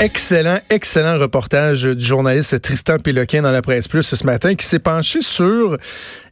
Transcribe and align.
Excellent, 0.00 0.58
excellent 0.70 1.18
reportage 1.18 1.84
du 1.84 2.04
journaliste 2.04 2.60
Tristan 2.60 2.98
Péloquin 2.98 3.42
dans 3.42 3.52
la 3.52 3.62
presse 3.62 3.88
plus 3.88 4.02
ce 4.02 4.26
matin 4.26 4.54
qui 4.54 4.66
s'est 4.66 4.78
penché 4.78 5.22
sur 5.22 5.76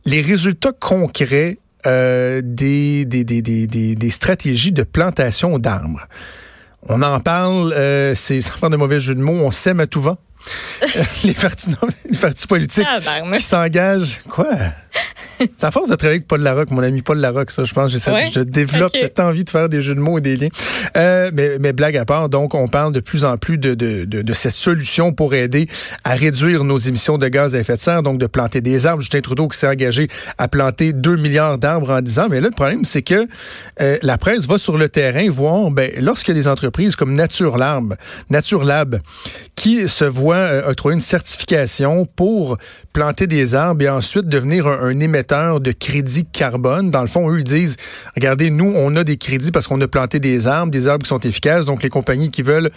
les 0.04 0.20
résultats 0.20 0.72
concrets 0.72 1.58
euh, 1.86 2.40
des, 2.44 3.04
des, 3.04 3.24
des, 3.24 3.42
des, 3.42 4.10
stratégies 4.10 4.72
de 4.72 4.82
plantation 4.82 5.58
d'arbres. 5.58 6.06
On 6.88 7.02
en 7.02 7.20
parle, 7.20 7.72
euh, 7.72 8.14
c'est 8.14 8.40
sans 8.40 8.54
faire 8.54 8.70
de 8.70 8.76
mauvais 8.76 9.00
jeu 9.00 9.14
de 9.14 9.20
mots, 9.22 9.38
on 9.40 9.50
sème 9.50 9.80
à 9.80 9.86
tout 9.86 10.00
vent. 10.00 10.18
les, 11.24 11.34
partis, 11.34 11.70
les 12.08 12.18
partis 12.18 12.46
politiques 12.46 12.86
qui 13.32 13.40
s'engagent. 13.40 14.18
Quoi? 14.28 14.48
C'est 15.56 15.64
à 15.66 15.70
force 15.70 15.88
de 15.88 15.94
travailler 15.94 16.18
avec 16.18 16.28
Paul 16.28 16.42
Larocque, 16.42 16.70
mon 16.70 16.82
ami 16.82 17.02
Paul 17.02 17.18
Larocque, 17.18 17.50
ça, 17.50 17.64
je 17.64 17.72
pense. 17.72 17.90
Je 17.90 18.40
développe 18.40 18.94
cette 18.94 19.20
envie 19.20 19.44
de 19.44 19.50
faire 19.50 19.68
des 19.68 19.80
jeux 19.80 19.94
de 19.94 20.00
mots 20.00 20.18
et 20.18 20.20
des 20.20 20.36
liens. 20.36 20.48
Euh, 20.96 21.30
mais, 21.32 21.58
mais, 21.58 21.72
blague 21.72 21.96
à 21.96 22.04
part, 22.04 22.28
donc, 22.28 22.54
on 22.54 22.68
parle 22.68 22.92
de 22.92 23.00
plus 23.00 23.24
en 23.24 23.36
plus 23.38 23.56
de, 23.56 23.74
de, 23.74 24.04
de, 24.04 24.22
de, 24.22 24.32
cette 24.34 24.52
solution 24.52 25.12
pour 25.12 25.34
aider 25.34 25.66
à 26.04 26.14
réduire 26.14 26.64
nos 26.64 26.76
émissions 26.76 27.16
de 27.16 27.28
gaz 27.28 27.54
à 27.54 27.60
effet 27.60 27.74
de 27.74 27.80
serre, 27.80 28.02
donc 28.02 28.18
de 28.18 28.26
planter 28.26 28.60
des 28.60 28.86
arbres. 28.86 29.00
Justin 29.00 29.20
Trudeau 29.20 29.48
qui 29.48 29.58
s'est 29.58 29.68
engagé 29.68 30.08
à 30.36 30.48
planter 30.48 30.92
2 30.92 31.16
milliards 31.16 31.58
d'arbres 31.58 31.90
en 31.90 32.00
10 32.00 32.18
ans. 32.18 32.26
Mais 32.30 32.40
là, 32.40 32.48
le 32.48 32.54
problème, 32.54 32.84
c'est 32.84 33.02
que 33.02 33.26
euh, 33.80 33.96
la 34.02 34.18
presse 34.18 34.46
va 34.46 34.58
sur 34.58 34.76
le 34.76 34.88
terrain 34.88 35.28
voir, 35.30 35.70
ben, 35.70 35.90
a 35.96 36.32
des 36.32 36.48
entreprises 36.48 36.96
comme 36.96 37.14
Nature 37.14 37.56
Lab, 37.56 37.96
Nature 38.28 38.64
Lab 38.64 39.00
qui 39.60 39.88
se 39.88 40.06
voient 40.06 40.36
euh, 40.36 40.70
octroyer 40.70 40.94
une 40.94 41.02
certification 41.02 42.06
pour 42.06 42.56
planter 42.94 43.26
des 43.26 43.54
arbres 43.54 43.82
et 43.82 43.90
ensuite 43.90 44.26
devenir 44.26 44.66
un, 44.66 44.98
émetteur 44.98 45.60
de 45.60 45.70
crédit 45.70 46.24
carbone. 46.24 46.90
Dans 46.90 47.02
le 47.02 47.08
fond, 47.08 47.30
eux, 47.30 47.40
ils 47.40 47.44
disent, 47.44 47.76
regardez, 48.16 48.48
nous, 48.48 48.72
on 48.74 48.96
a 48.96 49.04
des 49.04 49.18
crédits 49.18 49.50
parce 49.50 49.66
qu'on 49.66 49.78
a 49.82 49.86
planté 49.86 50.18
des 50.18 50.46
arbres, 50.46 50.72
des 50.72 50.88
arbres 50.88 51.02
qui 51.02 51.10
sont 51.10 51.20
efficaces. 51.20 51.66
Donc, 51.66 51.82
les 51.82 51.90
compagnies 51.90 52.30
qui 52.30 52.40
veulent 52.40 52.70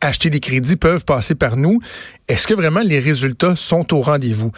acheter 0.00 0.28
des 0.28 0.40
crédits 0.40 0.74
peuvent 0.74 1.04
passer 1.04 1.36
par 1.36 1.56
nous. 1.56 1.78
Est-ce 2.26 2.48
que 2.48 2.54
vraiment 2.54 2.82
les 2.82 2.98
résultats 2.98 3.54
sont 3.54 3.94
au 3.94 4.00
rendez-vous? 4.00 4.50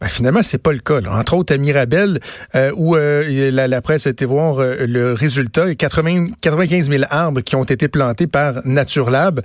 Ben, 0.00 0.06
finalement, 0.06 0.42
c'est 0.44 0.58
pas 0.58 0.72
le 0.72 0.78
cas. 0.78 1.00
Entre 1.10 1.34
autres, 1.34 1.52
à 1.52 1.56
Mirabel, 1.56 2.20
euh, 2.54 2.70
où 2.76 2.94
euh, 2.94 3.50
la, 3.50 3.82
presse 3.82 4.06
a 4.06 4.10
été 4.10 4.24
voir 4.24 4.60
euh, 4.60 4.86
le 4.86 5.14
résultat, 5.14 5.74
80, 5.74 6.28
95 6.40 6.90
000 6.90 7.04
arbres 7.10 7.40
qui 7.40 7.56
ont 7.56 7.64
été 7.64 7.88
plantés 7.88 8.28
par 8.28 8.64
Naturelab. 8.64 9.40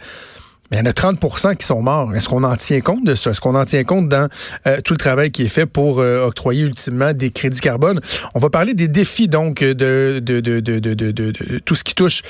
Mais 0.72 0.78
il 0.78 0.80
y 0.82 0.84
en 0.84 0.90
a 0.90 0.94
30% 0.94 1.56
qui 1.56 1.66
sont 1.66 1.82
morts. 1.82 2.14
Est-ce 2.14 2.30
qu'on 2.30 2.44
en 2.44 2.56
tient 2.56 2.82
compte 2.82 3.04
de 3.04 3.16
ça? 3.16 3.32
Est-ce 3.32 3.42
qu'on 3.42 3.56
en 3.56 3.66
tient 3.66 3.84
compte 3.84 4.08
dans 4.08 4.28
euh, 4.68 4.78
tout 4.84 4.94
le 4.94 5.00
travail 5.00 5.32
qui 5.32 5.46
est 5.46 5.50
fait 5.50 5.66
pour 5.66 6.00
euh, 6.00 6.26
octroyer 6.26 6.64
ultimement 6.64 7.12
des 7.14 7.32
crédits 7.32 7.60
carbone? 7.60 8.00
On 8.36 8.40
va 8.40 8.50
parler 8.50 8.76
des 8.76 8.88
défis, 8.88 9.28
donc, 9.28 9.64
de, 9.64 9.74
de, 9.74 10.40
de, 10.40 10.60
de, 10.60 10.80
de, 10.80 11.60
tout 11.60 11.74
ce 11.74 11.84
qui 11.84 11.96
touche 11.96 12.22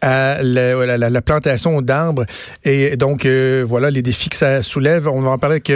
à 0.00 0.42
la, 0.42 0.98
la, 0.98 1.22
plantation 1.22 1.80
d'arbres. 1.82 2.24
Et 2.64 2.96
donc, 2.96 3.26
euh, 3.26 3.64
voilà 3.66 3.90
les 3.90 4.02
défis 4.02 4.28
que 4.28 4.36
ça 4.36 4.62
soulève. 4.62 5.06
On 5.06 5.20
va 5.20 5.30
en 5.30 5.38
parler 5.38 5.62
avec 5.64 5.68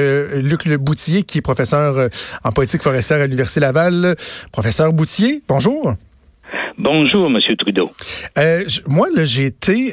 Luc 0.42 0.64
Le 0.64 0.77
Boutier, 0.77 1.22
qui 1.22 1.38
est 1.38 1.42
professeur 1.42 2.08
en 2.42 2.50
politique 2.50 2.82
forestière 2.82 3.20
à 3.20 3.25
l'Université 3.27 3.60
Laval. 3.60 4.16
Professeur 4.50 4.92
Boutier, 4.92 5.42
bonjour. 5.47 5.94
Bonjour, 6.78 7.27
M. 7.27 7.56
Trudeau. 7.56 7.92
moi, 8.88 9.08
j'ai 9.22 9.47
été 9.47 9.92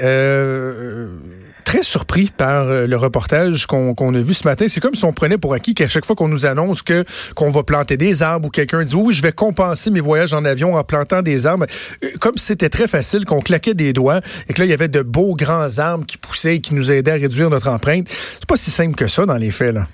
très 1.65 1.83
surpris 1.83 2.31
par 2.35 2.69
euh, 2.69 2.87
le 2.87 2.95
reportage 2.95 3.65
qu'on 3.65 4.15
a 4.15 4.21
vu 4.21 4.33
ce 4.33 4.47
matin. 4.47 4.65
C'est 4.69 4.79
comme 4.79 4.95
si 4.95 5.03
on 5.03 5.11
prenait 5.11 5.37
pour 5.37 5.53
acquis 5.53 5.73
qu'à 5.73 5.87
chaque 5.87 6.05
fois 6.05 6.15
qu'on 6.15 6.29
nous 6.29 6.45
annonce 6.45 6.81
que 6.81 7.03
qu'on 7.35 7.49
va 7.49 7.63
planter 7.63 7.97
des 7.97 8.23
arbres 8.23 8.47
ou 8.47 8.49
quelqu'un 8.49 8.83
dit 8.83 8.95
oui, 8.95 9.13
je 9.13 9.21
vais 9.21 9.31
compenser 9.31 9.91
mes 9.91 9.99
voyages 9.99 10.33
en 10.33 10.45
avion 10.45 10.75
en 10.75 10.83
plantant 10.83 11.21
des 11.21 11.47
arbres, 11.47 11.65
euh, 12.03 12.07
comme 12.21 12.37
si 12.37 12.45
c'était 12.45 12.69
très 12.69 12.87
facile, 12.87 13.25
qu'on 13.25 13.39
claquait 13.39 13.73
des 13.73 13.91
doigts 13.91 14.21
et 14.47 14.53
que 14.53 14.61
là 14.61 14.65
il 14.65 14.69
y 14.69 14.73
avait 14.73 14.87
de 14.87 15.01
beaux 15.01 15.35
grands 15.35 15.79
arbres 15.79 16.05
qui 16.05 16.17
poussaient 16.17 16.55
et 16.55 16.61
qui 16.61 16.75
nous 16.75 16.91
aidaient 16.91 17.11
à 17.11 17.15
réduire 17.15 17.49
notre 17.49 17.69
empreinte. 17.69 18.07
C'est 18.07 18.47
pas 18.47 18.55
si 18.55 18.71
simple 18.71 18.95
que 18.95 19.07
ça 19.07 19.25
dans 19.25 19.37
les 19.37 19.51
faits 19.51 19.73
là. 19.73 19.87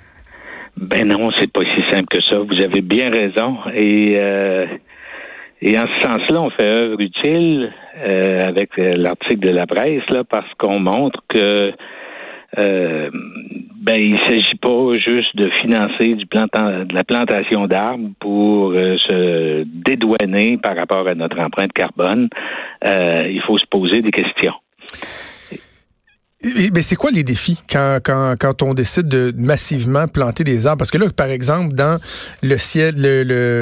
Ben 0.77 1.07
non, 1.07 1.29
c'est 1.39 1.51
pas 1.51 1.61
si 1.61 1.81
simple 1.91 2.07
que 2.09 2.21
ça. 2.29 2.37
Vous 2.39 2.63
avez 2.63 2.81
bien 2.81 3.09
raison 3.09 3.57
et 3.73 4.15
euh, 4.17 4.65
et 5.61 5.77
en 5.77 5.83
ce 5.85 6.01
sens-là, 6.01 6.41
on 6.41 6.49
fait 6.49 6.65
œuvre 6.65 6.99
utile 6.99 7.71
euh, 8.03 8.41
avec 8.41 8.77
euh, 8.79 8.95
l'article 8.97 9.39
de 9.39 9.49
la 9.49 9.67
presse, 9.67 10.03
là, 10.09 10.23
parce 10.23 10.51
qu'on 10.57 10.79
montre 10.79 11.23
que 11.27 11.71
euh, 12.59 13.09
ben 13.81 13.95
il 13.95 14.19
s'agit 14.27 14.57
pas 14.57 14.91
juste 14.93 15.35
de 15.35 15.49
financer 15.61 16.15
du 16.15 16.25
plantant, 16.25 16.83
de 16.83 16.93
la 16.93 17.03
plantation 17.03 17.65
d'arbres 17.67 18.09
pour 18.19 18.71
euh, 18.71 18.97
se 18.97 19.63
dédouaner 19.63 20.57
par 20.57 20.75
rapport 20.75 21.07
à 21.07 21.15
notre 21.15 21.39
empreinte 21.39 21.71
carbone. 21.71 22.27
il 22.83 23.41
faut 23.45 23.57
se 23.57 23.65
poser 23.67 24.01
des 24.01 24.11
questions. 24.11 24.55
Mais 26.43 26.81
c'est 26.81 26.95
quoi 26.95 27.11
les 27.11 27.23
défis 27.23 27.61
quand, 27.71 27.99
quand, 28.03 28.33
quand 28.39 28.63
on 28.63 28.73
décide 28.73 29.07
de 29.07 29.31
massivement 29.37 30.07
planter 30.07 30.43
des 30.43 30.65
arbres? 30.65 30.79
Parce 30.79 30.89
que 30.89 30.97
là, 30.97 31.05
par 31.15 31.27
exemple, 31.27 31.75
dans 31.75 31.99
le 32.41 32.57
ciel, 32.57 32.95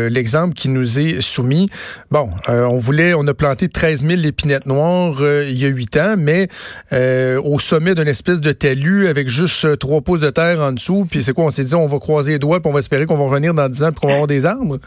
l'exemple 0.10 0.54
qui 0.54 0.70
nous 0.70 0.98
est 0.98 1.20
soumis, 1.20 1.68
bon, 2.10 2.30
euh, 2.48 2.64
on 2.64 2.78
voulait, 2.78 3.14
on 3.14 3.28
a 3.28 3.34
planté 3.34 3.68
13 3.68 4.08
000 4.08 4.22
épinettes 4.26 4.66
noires 4.66 5.18
euh, 5.20 5.46
il 5.50 5.62
y 5.62 5.66
a 5.66 5.68
huit 5.68 5.98
ans, 5.98 6.16
mais 6.18 6.48
euh, 6.94 7.42
au 7.44 7.60
sommet 7.60 7.96
d'une 7.96 8.08
espèce 8.08 8.40
de 8.40 8.54
talus 8.54 9.08
avec 9.08 9.28
juste 9.28 9.78
trois 9.78 10.00
pouces 10.00 10.22
de 10.22 10.30
terre 10.30 10.62
en 10.62 10.72
dessous. 10.72 11.06
Puis 11.12 11.22
c'est 11.22 11.34
quoi? 11.34 11.46
On 11.46 11.50
s'est 11.50 11.66
dit, 11.66 11.76
on 11.76 11.88
va 11.88 12.00
croiser 12.00 12.34
les 12.34 12.40
doigts, 12.40 12.62
puis 12.62 12.70
on 12.70 12.74
va 12.74 12.80
espérer 12.80 13.06
qu'on 13.06 13.18
va 13.18 13.26
revenir 13.26 13.54
dans 13.54 13.68
10 13.68 13.84
ans, 13.84 13.92
puis 13.92 14.00
qu'on 14.00 14.08
va 14.08 14.14
avoir 14.14 14.28
des 14.28 14.46
arbres? 14.46 14.78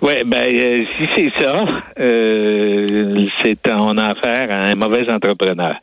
Oui, 0.00 0.14
ben 0.24 0.42
si 0.42 1.06
c'est 1.16 1.32
ça, 1.38 1.64
c'est 1.96 3.70
on 3.70 3.98
a 3.98 4.12
affaire 4.12 4.50
à 4.50 4.68
un 4.68 4.74
mauvais 4.74 5.06
entrepreneur. 5.10 5.74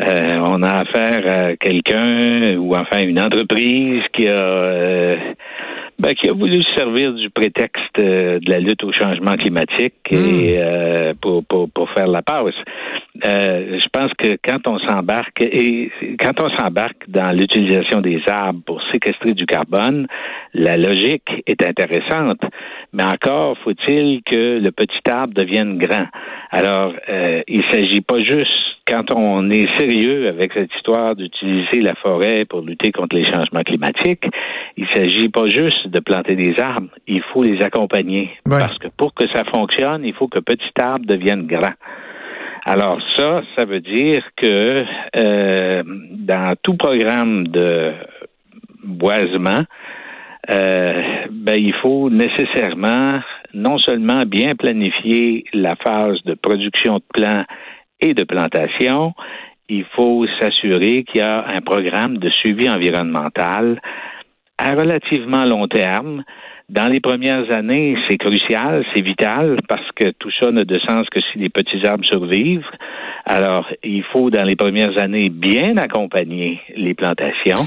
Euh, 0.00 0.36
on 0.46 0.62
a 0.62 0.80
affaire 0.80 1.26
à 1.26 1.56
quelqu'un 1.56 2.56
ou 2.56 2.74
enfin 2.74 3.00
une 3.02 3.20
entreprise 3.20 4.02
qui 4.14 4.26
a 4.26 4.30
euh, 4.30 5.16
ben, 5.98 6.14
qui 6.14 6.30
a 6.30 6.32
voulu 6.32 6.62
se 6.62 6.74
servir 6.74 7.12
du 7.12 7.28
prétexte 7.28 7.98
euh, 8.00 8.40
de 8.40 8.50
la 8.50 8.58
lutte 8.58 8.82
au 8.84 8.92
changement 8.92 9.32
climatique 9.32 9.94
et 10.10 10.58
hmm. 10.58 11.14
pour, 11.20 11.44
pour, 11.44 11.70
pour 11.70 11.90
faire 11.90 12.08
la 12.08 12.22
pause. 12.22 12.54
je 13.22 13.88
pense 13.92 14.12
que 14.18 14.38
quand 14.42 14.66
on 14.66 14.78
s'embarque 14.78 15.42
et 15.42 15.90
quand 16.18 16.42
on 16.42 16.48
s'embarque 16.56 17.08
dans 17.08 17.30
l'utilisation 17.36 18.00
des 18.00 18.20
arbres 18.26 18.62
pour 18.64 18.82
séquestrer 18.92 19.34
du 19.34 19.44
carbone, 19.44 20.06
la 20.54 20.78
logique 20.78 21.28
est 21.46 21.64
intéressante, 21.64 22.40
mais 22.94 23.04
encore 23.04 23.58
faut-il 23.62 24.22
que 24.24 24.58
le 24.58 24.70
petit 24.72 25.02
arbre 25.08 25.34
devienne 25.34 25.78
grand. 25.78 26.06
Alors, 26.50 26.94
il 27.46 27.62
s'agit 27.70 28.00
pas 28.00 28.18
juste 28.18 28.71
quand 28.86 29.14
on 29.14 29.50
est 29.50 29.68
sérieux 29.78 30.28
avec 30.28 30.52
cette 30.52 30.74
histoire 30.74 31.14
d'utiliser 31.14 31.80
la 31.80 31.94
forêt 31.96 32.44
pour 32.44 32.62
lutter 32.62 32.92
contre 32.92 33.16
les 33.16 33.24
changements 33.24 33.62
climatiques, 33.62 34.24
il 34.76 34.86
s'agit 34.88 35.28
pas 35.28 35.48
juste 35.48 35.88
de 35.88 36.00
planter 36.00 36.36
des 36.36 36.54
arbres, 36.60 36.88
il 37.06 37.22
faut 37.32 37.42
les 37.42 37.62
accompagner. 37.62 38.30
Parce 38.48 38.78
que 38.78 38.88
pour 38.96 39.14
que 39.14 39.28
ça 39.28 39.44
fonctionne, 39.44 40.04
il 40.04 40.14
faut 40.14 40.28
que 40.28 40.40
petit 40.40 40.72
arbre 40.80 41.06
devienne 41.06 41.46
grand. 41.46 41.74
Alors 42.64 43.00
ça, 43.16 43.42
ça 43.56 43.64
veut 43.64 43.80
dire 43.80 44.22
que 44.36 44.84
euh, 45.16 45.82
dans 46.10 46.54
tout 46.62 46.76
programme 46.76 47.48
de 47.48 47.92
boisement, 48.84 49.64
euh, 50.50 51.02
ben, 51.30 51.56
il 51.56 51.74
faut 51.82 52.10
nécessairement 52.10 53.20
non 53.54 53.78
seulement 53.78 54.24
bien 54.26 54.54
planifier 54.54 55.44
la 55.52 55.76
phase 55.76 56.22
de 56.24 56.34
production 56.34 56.96
de 56.96 57.04
plants 57.12 57.44
et 58.02 58.14
de 58.14 58.24
plantation, 58.24 59.14
il 59.68 59.84
faut 59.96 60.26
s'assurer 60.40 61.04
qu'il 61.04 61.20
y 61.20 61.24
a 61.24 61.46
un 61.46 61.60
programme 61.62 62.18
de 62.18 62.28
suivi 62.28 62.68
environnemental 62.68 63.80
à 64.58 64.70
relativement 64.74 65.44
long 65.44 65.66
terme. 65.68 66.24
Dans 66.68 66.90
les 66.90 67.00
premières 67.00 67.50
années, 67.50 67.96
c'est 68.08 68.18
crucial, 68.18 68.84
c'est 68.94 69.02
vital, 69.02 69.58
parce 69.68 69.88
que 69.94 70.10
tout 70.18 70.30
ça 70.40 70.50
n'a 70.50 70.64
de 70.64 70.78
sens 70.86 71.06
que 71.10 71.20
si 71.20 71.38
les 71.38 71.48
petits 71.48 71.86
arbres 71.86 72.04
survivent. 72.04 72.68
Alors, 73.24 73.66
il 73.82 74.02
faut, 74.04 74.30
dans 74.30 74.44
les 74.44 74.56
premières 74.56 75.00
années, 75.00 75.28
bien 75.28 75.76
accompagner 75.76 76.60
les 76.76 76.94
plantations 76.94 77.64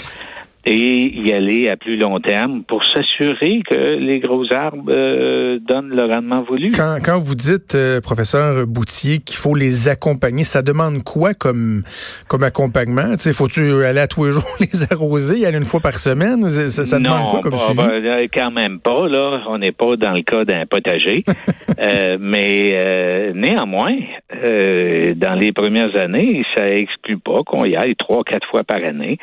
et 0.66 1.14
y 1.16 1.32
aller 1.32 1.70
à 1.70 1.78
plus 1.78 1.96
long 1.96 2.20
terme 2.20 2.64
pour 2.64 2.84
s'assurer 2.84 3.62
que 3.70 3.98
les 3.98 4.20
gros 4.20 4.46
arbres 4.52 4.86
euh, 4.90 5.60
donnent 5.60 5.96
le 5.96 6.06
rendement 6.06 6.42
voulu. 6.42 6.72
Quand, 6.72 6.98
quand 7.04 7.20
vous 7.20 7.36
dites, 7.36 7.76
euh, 7.76 8.02
professeur 8.02 8.66
Boutier, 8.66 9.20
qu'il 9.20 9.38
faut 9.38 9.54
les 9.54 9.90
accompagner, 9.90 10.44
ça 10.44 10.64
demande 10.64 11.04
quoi 11.04 11.36
comme, 11.36 11.84
comme 12.28 12.42
accompagnement? 12.42 13.16
Faut-tu 13.34 13.84
aller 13.84 14.00
à 14.00 14.08
tous 14.08 14.26
les 14.26 14.32
jours 14.34 14.44
les 14.60 14.92
arroser, 14.92 15.40
y 15.40 15.46
aller 15.46 15.58
une 15.58 15.66
fois 15.66 15.82
par 15.82 15.94
semaine? 15.94 16.50
Ça, 16.50 16.98
demande 16.98 17.30
quoi 17.30 17.42
comme 17.42 17.56
suivi? 17.56 17.78
Ben, 17.78 18.28
quand 18.34 18.52
même 18.52 18.80
pas, 18.80 19.08
là. 19.08 19.44
On 19.48 19.60
n'est 19.60 19.72
pas 19.72 19.96
dans 19.98 20.14
le 20.14 20.24
cas 20.24 20.46
d'un 20.46 20.66
potager. 20.66 21.24
euh, 21.80 22.18
mais 22.20 23.34
néanmoins, 23.36 23.98
dans 24.32 25.40
les 25.40 25.52
premières 25.52 25.96
années, 25.96 26.44
ça 26.56 26.68
exclut 26.68 27.20
pas 27.20 27.44
qu'on 27.46 27.66
y 27.66 27.76
aille 27.76 27.96
trois, 27.96 28.24
quatre 28.24 28.48
fois 28.50 28.64
par 28.64 28.84
année. 28.84 29.20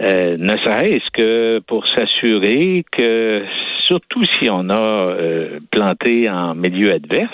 ne 0.00 0.56
serait 0.64 0.83
est-ce 0.84 1.10
que 1.12 1.58
pour 1.60 1.86
s'assurer 1.86 2.84
que, 2.90 3.44
surtout 3.84 4.22
si 4.38 4.48
on 4.50 4.68
a 4.70 4.82
euh, 4.82 5.58
planté 5.70 6.28
en 6.28 6.54
milieu 6.54 6.92
adverse, 6.92 7.30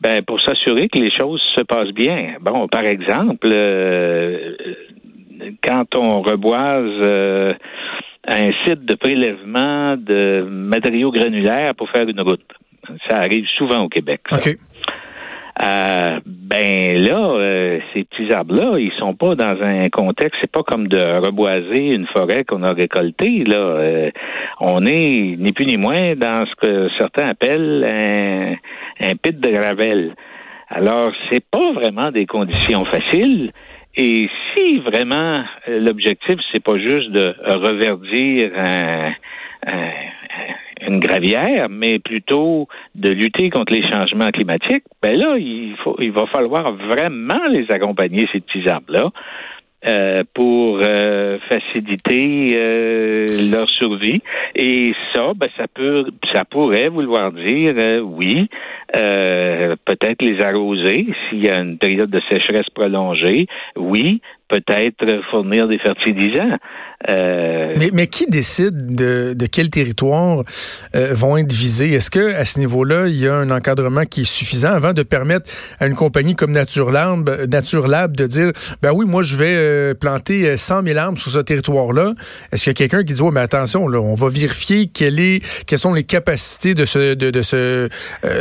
ben 0.00 0.22
pour 0.22 0.40
s'assurer 0.40 0.88
que 0.88 0.98
les 0.98 1.10
choses 1.10 1.42
se 1.54 1.62
passent 1.62 1.94
bien. 1.94 2.34
Bon, 2.40 2.68
par 2.68 2.84
exemple, 2.84 3.48
euh, 3.52 4.54
quand 5.66 5.96
on 5.96 6.22
reboise 6.22 7.54
un 8.28 8.52
site 8.64 8.84
de 8.84 8.94
prélèvement 8.94 9.96
de 9.96 10.42
matériaux 10.48 11.10
granulaires 11.10 11.74
pour 11.74 11.88
faire 11.90 12.08
une 12.08 12.20
route. 12.20 12.52
Ça 13.08 13.18
arrive 13.18 13.46
souvent 13.56 13.84
au 13.84 13.88
Québec. 13.88 14.20
Euh, 15.62 16.20
ben 16.26 16.98
là, 16.98 17.30
euh, 17.30 17.78
ces 17.94 18.04
petits 18.04 18.30
arbres-là, 18.30 18.78
ils 18.78 18.92
sont 18.98 19.14
pas 19.14 19.34
dans 19.34 19.62
un 19.62 19.88
contexte, 19.88 20.38
c'est 20.42 20.50
pas 20.50 20.62
comme 20.62 20.86
de 20.86 20.98
reboiser 20.98 21.94
une 21.94 22.06
forêt 22.08 22.44
qu'on 22.44 22.62
a 22.62 22.72
récoltée. 22.72 23.42
Là, 23.44 23.56
euh, 23.56 24.10
on 24.60 24.84
est 24.84 25.36
ni 25.38 25.52
plus 25.52 25.64
ni 25.64 25.78
moins 25.78 26.14
dans 26.14 26.44
ce 26.44 26.54
que 26.56 26.88
certains 26.98 27.28
appellent 27.28 27.84
un, 27.84 28.52
un 29.08 29.14
pit 29.22 29.40
de 29.40 29.50
gravel. 29.50 30.14
Alors, 30.68 31.12
c'est 31.30 31.44
pas 31.48 31.72
vraiment 31.72 32.10
des 32.10 32.26
conditions 32.26 32.84
faciles. 32.84 33.50
Et 33.96 34.28
si 34.54 34.78
vraiment 34.80 35.42
l'objectif, 35.68 36.36
c'est 36.52 36.62
pas 36.62 36.76
juste 36.76 37.10
de 37.12 37.34
reverdir 37.46 38.50
un, 38.56 39.12
un, 39.66 39.90
une 40.86 41.00
gravière, 41.00 41.68
mais 41.68 41.98
plutôt 41.98 42.68
de 42.94 43.10
lutter 43.10 43.50
contre 43.50 43.72
les 43.72 43.82
changements 43.90 44.28
climatiques, 44.28 44.84
ben 45.02 45.18
là, 45.18 45.36
il, 45.38 45.74
faut, 45.82 45.96
il 46.00 46.12
va 46.12 46.26
falloir 46.26 46.72
vraiment 46.72 47.46
les 47.50 47.66
accompagner, 47.70 48.26
ces 48.32 48.40
petits 48.40 48.68
arbres-là. 48.68 49.10
Euh, 49.86 50.24
pour 50.34 50.80
euh, 50.82 51.38
faciliter 51.48 52.54
euh, 52.56 53.26
leur 53.52 53.68
survie. 53.68 54.20
Et 54.56 54.92
ça, 55.14 55.32
ben, 55.36 55.48
ça 55.56 55.66
peut, 55.72 56.06
ça 56.32 56.44
pourrait 56.44 56.88
vouloir 56.88 57.30
dire, 57.30 58.02
oui, 58.02 58.48
peut-être 58.92 60.22
les 60.22 60.40
arroser 60.40 61.06
s'il 61.28 61.44
y 61.44 61.50
a 61.50 61.60
une 61.60 61.78
période 61.78 62.10
de 62.10 62.20
sécheresse 62.28 62.68
prolongée. 62.74 63.46
Oui, 63.76 64.22
peut-être 64.48 65.04
fournir 65.30 65.68
des 65.68 65.78
fertilisants. 65.78 66.56
Euh, 67.10 67.74
mais, 67.92 68.06
qui 68.06 68.26
décide 68.26 68.94
de, 68.94 69.34
de 69.34 69.46
quel 69.46 69.70
territoire 69.70 70.42
euh, 70.94 71.12
vont 71.12 71.36
être 71.36 71.52
visés? 71.52 71.92
Est-ce 71.92 72.10
que 72.10 72.34
à 72.34 72.44
ce 72.44 72.58
niveau-là, 72.58 73.08
il 73.08 73.20
y 73.20 73.28
a 73.28 73.34
un 73.34 73.50
encadrement 73.50 74.04
qui 74.04 74.22
est 74.22 74.24
suffisant 74.24 74.70
avant 74.70 74.92
de 74.92 75.02
permettre 75.02 75.50
à 75.78 75.86
une 75.86 75.94
compagnie 75.94 76.34
comme 76.34 76.52
Nature 76.52 76.90
Lab, 76.90 77.28
Nature 77.50 77.86
Lab 77.86 78.16
de 78.16 78.26
dire, 78.26 78.50
ben 78.82 78.92
oui, 78.92 79.04
moi 79.04 79.22
je 79.22 79.36
vais 79.36 79.52
euh, 79.54 79.94
planter 79.94 80.56
100 80.56 80.84
000 80.84 80.98
arbres 80.98 81.18
sur 81.18 81.30
ce 81.30 81.38
territoire-là. 81.38 82.14
Est-ce 82.50 82.64
qu'il 82.64 82.70
y 82.70 82.74
a 82.74 82.74
quelqu'un 82.74 83.04
qui 83.04 83.12
dit, 83.12 83.20
oh, 83.22 83.30
mais 83.30 83.40
attention, 83.40 83.84
on 83.84 84.14
va 84.14 84.28
vérifier 84.28 84.86
quelles 84.86 85.40
sont 85.76 85.92
les 85.92 86.04
capacités 86.04 86.74
de 86.74 86.84
ce, 86.86 87.14
de, 87.14 87.30
de 87.30 87.42
ce, 87.42 87.88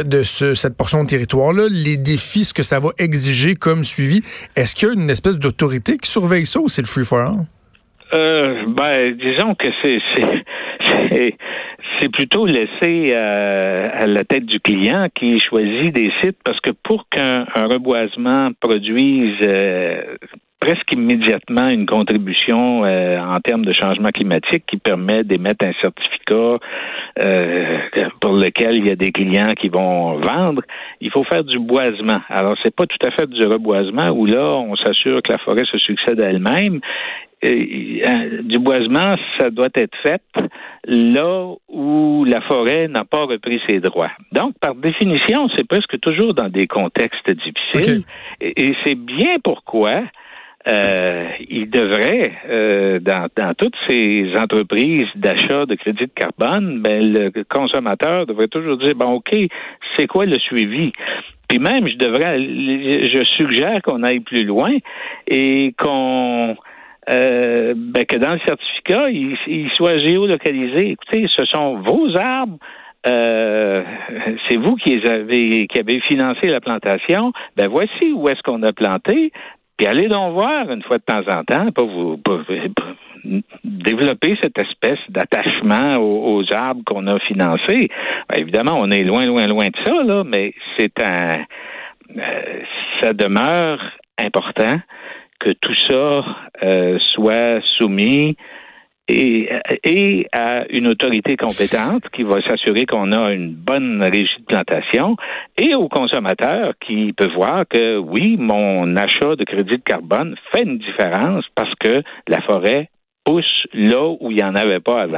de 0.03 0.23
ce, 0.23 0.53
cette 0.53 0.75
portion 0.75 1.03
de 1.03 1.09
territoire-là, 1.09 1.67
les 1.69 1.97
défis, 1.97 2.45
ce 2.45 2.53
que 2.53 2.63
ça 2.63 2.79
va 2.79 2.89
exiger 2.97 3.55
comme 3.55 3.83
suivi? 3.83 4.21
Est-ce 4.55 4.75
qu'il 4.75 4.87
y 4.87 4.91
a 4.91 4.93
une 4.93 5.09
espèce 5.09 5.39
d'autorité 5.39 5.94
qui 5.97 6.09
surveille 6.09 6.45
ça 6.45 6.59
ou 6.59 6.67
c'est 6.67 6.81
le 6.81 6.87
free 6.87 7.05
for 7.05 7.19
all? 7.19 7.45
Euh, 8.13 8.65
ben, 8.67 9.17
disons 9.17 9.55
que 9.55 9.67
c'est 11.99 12.11
plutôt 12.11 12.45
laissé 12.45 13.13
à 13.13 14.05
la 14.05 14.23
tête 14.23 14.45
du 14.45 14.59
client 14.59 15.07
qui 15.15 15.39
choisit 15.39 15.93
des 15.93 16.11
sites 16.21 16.37
parce 16.43 16.59
que 16.59 16.71
pour 16.83 17.07
qu'un 17.09 17.45
reboisement 17.55 18.51
produise 18.59 19.37
euh, 19.41 20.17
presque 20.65 20.93
immédiatement 20.93 21.69
une 21.69 21.85
contribution 21.85 22.83
euh, 22.85 23.19
en 23.19 23.39
termes 23.39 23.65
de 23.65 23.73
changement 23.73 24.09
climatique 24.09 24.63
qui 24.65 24.77
permet 24.77 25.23
d'émettre 25.23 25.65
un 25.65 25.73
certificat 25.79 26.57
euh, 27.23 27.79
pour 28.19 28.33
lequel 28.33 28.77
il 28.77 28.87
y 28.87 28.91
a 28.91 28.95
des 28.95 29.11
clients 29.11 29.53
qui 29.61 29.69
vont 29.69 30.19
vendre. 30.19 30.63
Il 31.01 31.11
faut 31.11 31.23
faire 31.23 31.43
du 31.43 31.59
boisement. 31.59 32.19
Alors, 32.29 32.55
c'est 32.63 32.75
pas 32.75 32.85
tout 32.87 33.07
à 33.07 33.11
fait 33.11 33.29
du 33.29 33.45
reboisement 33.45 34.09
où 34.09 34.25
là, 34.25 34.55
on 34.55 34.75
s'assure 34.75 35.21
que 35.21 35.31
la 35.31 35.37
forêt 35.37 35.65
se 35.71 35.77
succède 35.77 36.19
à 36.19 36.29
elle-même. 36.29 36.79
Euh, 37.45 38.41
du 38.41 38.57
boisement, 38.57 39.17
ça 39.39 39.51
doit 39.51 39.69
être 39.75 39.95
fait 40.03 40.23
là 40.87 41.53
où 41.69 42.25
la 42.27 42.41
forêt 42.41 42.87
n'a 42.87 43.05
pas 43.05 43.25
repris 43.25 43.61
ses 43.69 43.79
droits. 43.81 44.11
Donc, 44.31 44.55
par 44.59 44.73
définition, 44.73 45.47
c'est 45.55 45.67
presque 45.67 45.99
toujours 45.99 46.33
dans 46.33 46.49
des 46.49 46.65
contextes 46.65 47.29
difficiles. 47.29 48.03
et 48.41 48.73
c'est 48.83 48.95
bien 48.95 49.35
pourquoi 49.43 50.05
euh, 50.67 51.27
il 51.49 51.69
devrait, 51.69 52.31
euh, 52.49 52.99
dans, 52.99 53.27
dans, 53.35 53.53
toutes 53.53 53.75
ces 53.87 54.33
entreprises 54.35 55.05
d'achat 55.15 55.65
de 55.65 55.75
crédit 55.75 56.05
de 56.05 56.11
carbone, 56.15 56.81
ben, 56.81 57.13
le 57.13 57.43
consommateur 57.43 58.25
devrait 58.25 58.47
toujours 58.47 58.77
dire, 58.77 58.95
bon, 58.95 59.13
OK, 59.13 59.29
c'est 59.95 60.07
quoi 60.07 60.25
le 60.25 60.39
suivi? 60.39 60.91
Puis 61.47 61.59
même, 61.59 61.87
je 61.87 61.97
devrais, 61.97 62.39
je 62.39 63.23
suggère 63.37 63.81
qu'on 63.83 64.01
aille 64.01 64.21
plus 64.21 64.43
loin 64.43 64.75
et 65.27 65.73
qu'on 65.77 66.55
euh, 67.13 67.73
ben, 67.77 68.03
que 68.05 68.17
dans 68.17 68.33
le 68.33 68.39
certificat, 68.47 69.09
il, 69.11 69.37
il 69.47 69.69
soit 69.75 69.99
géolocalisé. 69.99 70.91
Écoutez, 70.91 71.27
ce 71.29 71.45
sont 71.45 71.75
vos 71.81 72.17
arbres. 72.17 72.57
Euh, 73.07 73.83
c'est 74.49 74.57
vous 74.57 74.75
qui 74.77 74.97
avez 75.07 75.67
qui 75.67 75.79
avez 75.79 75.99
financé 76.01 76.47
la 76.47 76.59
plantation. 76.59 77.33
Ben 77.55 77.67
voici 77.67 78.11
où 78.11 78.27
est-ce 78.29 78.41
qu'on 78.41 78.63
a 78.63 78.73
planté. 78.73 79.31
Puis 79.77 79.87
allez 79.87 80.07
donc 80.07 80.33
voir 80.33 80.69
une 80.71 80.83
fois 80.83 80.97
de 80.97 81.03
temps 81.03 81.23
en 81.27 81.43
temps, 81.43 81.71
pour 81.71 81.87
vous 81.87 82.21
développer 83.63 84.37
cette 84.41 84.57
espèce 84.61 84.99
d'attachement 85.09 85.99
aux, 85.99 86.43
arbres 86.53 86.83
qu'on 86.85 87.07
a 87.07 87.19
financés. 87.19 87.89
Ben, 88.29 88.37
évidemment, 88.37 88.77
on 88.79 88.91
est 88.91 89.03
loin, 89.03 89.25
loin, 89.25 89.45
loin 89.47 89.65
de 89.65 89.77
ça, 89.85 90.03
là, 90.03 90.23
mais 90.23 90.53
c'est 90.77 91.01
un 91.03 91.43
euh, 92.17 92.61
ça 93.01 93.13
demeure 93.13 93.81
important 94.17 94.79
que 95.39 95.51
tout 95.59 95.75
ça 95.89 96.23
euh, 96.63 96.97
soit 97.13 97.61
soumis 97.77 98.37
et, 99.07 99.49
et 99.83 100.27
à 100.31 100.65
une 100.69 100.87
autorité 100.87 101.35
compétente 101.37 102.03
qui 102.13 102.23
va 102.23 102.41
s'assurer 102.47 102.85
qu'on 102.85 103.11
a 103.11 103.31
une 103.31 103.53
bonne 103.53 104.01
régie 104.01 104.39
de 104.39 104.45
plantation 104.45 105.15
et 105.57 105.75
aux 105.75 105.89
consommateurs 105.89 106.73
qui 106.85 107.13
peuvent 107.13 107.33
voir 107.35 107.63
que 107.69 107.97
oui, 107.97 108.37
mon 108.37 108.95
achat 108.95 109.35
de 109.35 109.43
crédit 109.43 109.77
de 109.77 109.83
carbone 109.85 110.35
fait 110.51 110.63
une 110.63 110.79
différence 110.79 111.45
parce 111.55 111.73
que 111.79 112.01
la 112.27 112.41
forêt 112.41 112.89
pousse 113.25 113.65
là 113.73 114.15
où 114.19 114.31
il 114.31 114.37
n'y 114.37 114.43
en 114.43 114.55
avait 114.55 114.79
pas 114.79 115.01
avant. 115.01 115.17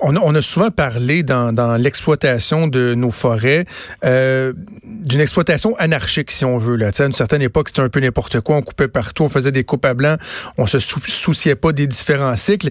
On 0.00 0.16
a, 0.16 0.20
on 0.24 0.34
a 0.34 0.40
souvent 0.40 0.70
parlé 0.70 1.22
dans, 1.22 1.52
dans 1.52 1.76
l'exploitation 1.76 2.68
de 2.68 2.94
nos 2.94 3.10
forêts 3.10 3.64
euh, 4.04 4.52
d'une 5.08 5.20
exploitation 5.20 5.74
anarchique, 5.76 6.30
si 6.30 6.44
on 6.44 6.56
veut. 6.56 6.76
Là. 6.76 6.90
à 6.96 7.02
une 7.04 7.12
certaine 7.12 7.42
époque, 7.42 7.68
c'était 7.68 7.82
un 7.82 7.88
peu 7.88 8.00
n'importe 8.00 8.40
quoi. 8.40 8.56
On 8.56 8.62
coupait 8.62 8.88
partout, 8.88 9.24
on 9.24 9.28
faisait 9.28 9.50
des 9.50 9.64
coupes 9.64 9.84
à 9.84 9.94
blanc, 9.94 10.16
on 10.56 10.66
se 10.66 10.78
souciait 10.78 11.56
pas 11.56 11.72
des 11.72 11.88
différents 11.88 12.36
cycles. 12.36 12.70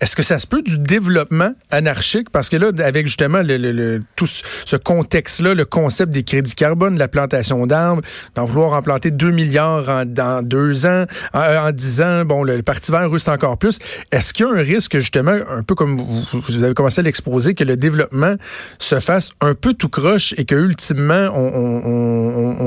Est-ce 0.00 0.14
que 0.14 0.22
ça 0.22 0.38
se 0.38 0.46
peut 0.46 0.62
du 0.62 0.78
développement 0.78 1.50
anarchique? 1.70 2.30
Parce 2.30 2.48
que 2.48 2.56
là, 2.56 2.70
avec 2.84 3.06
justement 3.06 3.40
le, 3.42 3.98
tout 4.14 4.26
ce 4.26 4.76
contexte-là, 4.76 5.54
le 5.54 5.64
concept 5.64 6.12
des 6.12 6.22
crédits 6.22 6.54
carbone, 6.54 6.96
la 6.96 7.08
plantation 7.08 7.66
d'arbres, 7.66 8.02
d'en 8.36 8.44
vouloir 8.44 8.74
en 8.74 8.82
planter 8.82 9.10
2 9.10 9.32
milliards 9.32 9.88
en, 9.88 10.04
dans 10.04 10.44
deux 10.44 10.86
ans, 10.86 11.06
en, 11.34 11.72
dix 11.72 12.00
ans, 12.02 12.24
bon, 12.24 12.44
le, 12.44 12.62
Parti 12.62 12.92
vert 12.92 13.10
russe 13.10 13.28
encore 13.28 13.56
plus. 13.56 13.78
Est-ce 14.12 14.28
est-ce 14.28 14.34
qu'il 14.34 14.44
y 14.44 14.48
a 14.50 14.52
un 14.52 14.62
risque, 14.62 14.98
justement, 14.98 15.38
un 15.48 15.62
peu 15.62 15.74
comme 15.74 15.98
vous, 15.98 16.62
avez 16.62 16.74
commencé 16.74 17.00
à 17.00 17.02
l'exposer, 17.02 17.54
que 17.54 17.64
le 17.64 17.78
développement 17.78 18.34
se 18.78 19.00
fasse 19.00 19.30
un 19.40 19.54
peu 19.54 19.72
tout 19.72 19.88
croche 19.88 20.34
et 20.36 20.44
que 20.44 20.54
ultimement 20.54 21.30
on, 21.34 21.77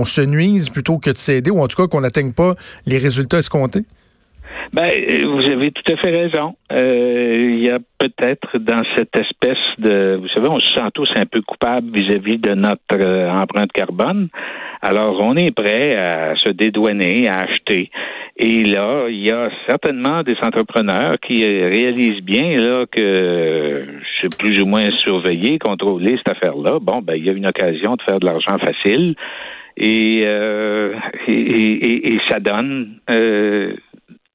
se 0.06 0.22
nuise 0.22 0.70
plutôt 0.70 0.98
que 0.98 1.10
de 1.10 1.18
s'aider, 1.18 1.52
ou 1.52 1.62
en 1.62 1.68
tout 1.68 1.82
cas 1.82 1.88
qu'on 1.88 2.02
n'atteigne 2.02 2.32
pas 2.32 2.56
les 2.86 2.98
résultats 2.98 3.40
escomptés? 3.40 3.86
Ben, 4.74 4.90
vous 5.26 5.50
avez 5.50 5.72
tout 5.72 5.92
à 5.92 5.98
fait 5.98 6.12
raison. 6.12 6.56
Euh, 6.72 7.52
il 7.52 7.64
y 7.64 7.70
a 7.70 7.80
peut-être 7.98 8.58
dans 8.58 8.82
cette 8.96 9.16
espèce 9.18 9.58
de, 9.80 10.18
vous 10.22 10.28
savez, 10.30 10.48
on 10.48 10.60
se 10.60 10.74
sent 10.74 10.90
tous 10.94 11.10
un 11.16 11.26
peu 11.26 11.42
coupable 11.42 11.90
vis-à-vis 11.94 12.38
de 12.38 12.54
notre 12.54 12.80
euh, 12.96 13.30
empreinte 13.30 13.72
carbone. 13.74 14.30
Alors, 14.82 15.22
on 15.22 15.36
est 15.36 15.52
prêt 15.52 15.96
à 15.96 16.36
se 16.38 16.52
dédouaner, 16.52 17.28
à 17.28 17.40
acheter. 17.40 17.92
Et 18.38 18.64
là, 18.64 19.08
il 19.10 19.24
y 19.28 19.32
a 19.32 19.50
certainement 19.70 20.24
des 20.24 20.38
entrepreneurs 20.42 21.18
qui 21.20 21.44
réalisent 21.44 22.24
bien 22.24 22.56
là 22.58 22.86
que 22.90 23.86
c'est 24.20 24.36
plus 24.38 24.62
ou 24.64 24.66
moins 24.66 24.90
surveiller, 25.00 25.60
contrôler 25.60 26.18
cette 26.18 26.38
affaire-là. 26.38 26.80
Bon, 26.82 27.02
ben 27.02 27.16
il 27.16 27.26
y 27.26 27.30
a 27.30 27.34
une 27.34 27.48
occasion 27.48 27.96
de 27.96 28.02
faire 28.04 28.20
de 28.20 28.26
l'argent 28.26 28.58
facile 28.58 29.16
et, 29.78 30.24
euh, 30.26 30.94
et, 31.28 32.14
et, 32.14 32.18
ça 32.30 32.40
donne 32.40 33.00
euh, 33.10 33.74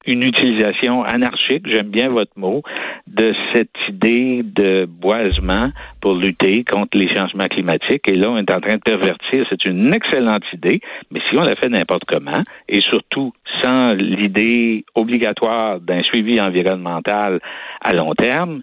une 0.07 0.23
utilisation 0.23 1.03
anarchique, 1.03 1.65
j'aime 1.71 1.89
bien 1.89 2.09
votre 2.09 2.31
mot, 2.37 2.63
de 3.05 3.33
cette 3.53 3.69
idée 3.89 4.41
de 4.43 4.85
boisement 4.85 5.71
pour 6.01 6.15
lutter 6.15 6.63
contre 6.63 6.97
les 6.97 7.13
changements 7.13 7.47
climatiques. 7.47 8.07
Et 8.07 8.15
là, 8.15 8.31
on 8.31 8.37
est 8.37 8.51
en 8.51 8.61
train 8.61 8.75
de 8.75 8.81
pervertir. 8.81 9.45
C'est 9.49 9.65
une 9.65 9.93
excellente 9.93 10.43
idée, 10.53 10.79
mais 11.11 11.19
si 11.29 11.37
on 11.37 11.41
la 11.41 11.55
fait 11.55 11.69
n'importe 11.69 12.05
comment, 12.05 12.41
et 12.69 12.81
surtout 12.81 13.33
sans 13.61 13.93
l'idée 13.93 14.85
obligatoire 14.95 15.79
d'un 15.81 15.99
suivi 15.99 16.39
environnemental 16.39 17.39
à 17.81 17.93
long 17.93 18.13
terme, 18.13 18.61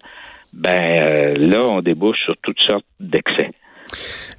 ben 0.55 0.97
euh, 1.01 1.35
là, 1.37 1.63
on 1.65 1.83
débouche 1.83 2.19
sur 2.25 2.35
toutes 2.43 2.61
sortes 2.61 2.87
d'excès. 3.01 3.51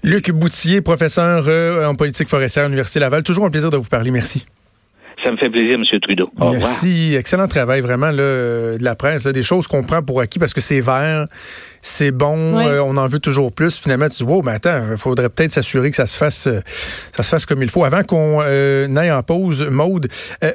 Luc 0.04 0.32
Boutier, 0.32 0.82
professeur 0.82 1.46
euh, 1.48 1.86
en 1.86 1.96
politique 1.96 2.30
forestière 2.30 2.66
à 2.66 2.68
l'Université 2.68 3.00
Laval. 3.00 3.24
Toujours 3.24 3.46
un 3.46 3.50
plaisir 3.50 3.70
de 3.70 3.78
vous 3.78 3.90
parler. 3.90 4.12
Merci. 4.12 4.46
Ça 5.26 5.32
me 5.32 5.38
fait 5.38 5.50
plaisir, 5.50 5.74
M. 5.74 5.84
Trudeau. 6.02 6.30
Au 6.40 6.52
Merci. 6.52 7.16
Excellent 7.18 7.48
travail, 7.48 7.82
vraiment, 7.82 8.12
là, 8.12 8.78
de 8.78 8.84
la 8.84 8.96
presse. 8.96 9.26
des 9.26 9.44
choses 9.44 9.68
qu'on 9.68 9.84
prend 9.84 10.04
pour 10.04 10.22
acquis 10.22 10.38
parce 10.38 10.54
que 10.54 10.62
c'est 10.62 10.82
vert, 10.82 11.26
c'est 11.88 12.10
bon, 12.10 12.58
euh, 12.58 12.82
on 12.82 12.98
en 12.98 13.06
veut 13.06 13.20
toujours 13.20 13.52
plus. 13.52 13.78
Finalement, 13.78 14.10
tu 14.10 14.18
dis, 14.18 14.24
wow, 14.24 14.42
mais 14.42 14.54
attends, 14.54 14.82
il 14.90 14.98
faudrait 14.98 15.30
peut-être 15.30 15.52
s'assurer 15.52 15.92
que 15.92 15.96
ça 15.96 16.08
se 16.08 16.18
fasse 16.18 16.48
euh, 16.48 16.60
ça 17.16 17.22
se 17.22 17.30
fasse 17.30 17.46
comme 17.46 17.62
il 17.62 17.70
faut. 17.70 17.86
Avant 17.86 18.02
qu'on 18.02 18.40
euh, 18.42 18.94
aille 18.96 19.12
en 19.12 19.22
pause, 19.22 19.62
Maude, 19.70 20.08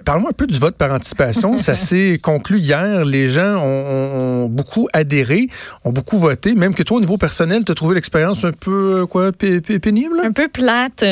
parle-moi 0.05 0.31
un 0.31 0.35
peu 0.35 0.49
du 0.49 0.59
vote 0.59 0.75
par 0.75 0.91
anticipation. 0.91 1.57
ça 1.59 1.77
s'est 1.77 2.19
conclu 2.21 2.59
hier. 2.59 3.05
Les 3.05 3.29
gens 3.29 3.63
ont, 3.63 4.47
beaucoup 4.47 4.89
adhéré, 4.93 5.47
ont 5.85 5.93
beaucoup 5.93 6.19
voté. 6.19 6.57
Même 6.57 6.75
que 6.75 6.83
toi, 6.83 6.97
au 6.97 7.01
niveau 7.01 7.17
personnel, 7.17 7.65
tu 7.65 7.71
as 7.71 7.77
trouvé 7.77 7.95
l'expérience 7.95 8.45
un 8.45 8.53
peu 8.53 9.07
quoi 9.07 9.31
pénible? 9.31 10.21
Un 10.25 10.33
peu 10.33 10.49
plate. 10.49 11.05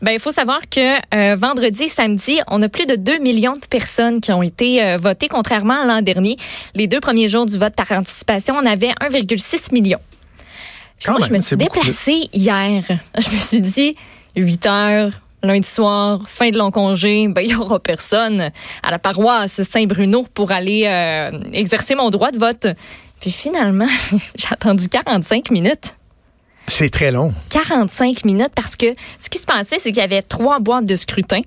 Ben, 0.00 0.12
il 0.12 0.20
faut 0.20 0.32
savoir 0.32 0.60
que 0.70 1.36
vendredi 1.36 1.84
et 1.84 1.88
samedi, 1.88 2.40
on 2.48 2.62
a 2.62 2.70
plus 2.70 2.86
de 2.86 2.94
2 2.94 3.18
millions 3.18 3.56
de 3.56 3.66
personnes 3.68 4.22
qui 4.22 4.32
ont 4.32 4.42
été 4.42 4.96
votées, 4.96 5.28
contrairement 5.28 5.82
à 5.82 5.86
l'an 5.86 6.00
dernier. 6.00 6.38
Les 6.74 6.86
deux 6.86 7.00
premiers 7.00 7.28
jours 7.28 7.44
du 7.44 7.58
vote 7.58 7.74
par 7.74 7.92
anticipation, 7.92 8.54
on 8.56 8.64
avait 8.64 8.92
1,6 9.02 9.65
millions. 9.72 10.00
moi, 11.08 11.18
je 11.26 11.32
me 11.32 11.38
suis 11.38 11.56
déplacée 11.56 12.28
hier. 12.32 12.84
Je 13.18 13.30
me 13.30 13.40
suis 13.40 13.60
dit, 13.60 13.94
8 14.36 14.66
heures, 14.66 15.12
lundi 15.42 15.68
soir, 15.68 16.20
fin 16.26 16.50
de 16.50 16.58
long 16.58 16.70
congé, 16.70 17.28
ben, 17.28 17.42
il 17.42 17.48
n'y 17.48 17.54
aura 17.54 17.78
personne 17.80 18.50
à 18.82 18.90
la 18.90 18.98
paroisse 18.98 19.62
Saint-Bruno 19.62 20.26
pour 20.34 20.50
aller 20.50 20.84
euh, 20.86 21.38
exercer 21.52 21.94
mon 21.94 22.10
droit 22.10 22.30
de 22.30 22.38
vote. 22.38 22.66
Puis 23.20 23.30
finalement, 23.30 23.88
j'ai 24.36 24.48
attendu 24.50 24.88
45 24.88 25.50
minutes. 25.50 25.96
C'est 26.68 26.90
très 26.90 27.12
long. 27.12 27.32
45 27.50 28.24
minutes 28.24 28.50
parce 28.54 28.76
que 28.76 28.86
ce 29.18 29.30
qui 29.30 29.38
se 29.38 29.44
passait, 29.44 29.78
c'est 29.78 29.90
qu'il 29.90 29.98
y 29.98 30.04
avait 30.04 30.22
trois 30.22 30.58
boîtes 30.58 30.84
de 30.84 30.96
scrutin. 30.96 31.40